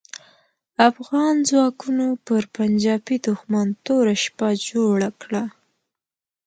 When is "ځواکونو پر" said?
1.49-2.43